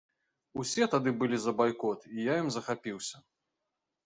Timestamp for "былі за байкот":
1.23-1.99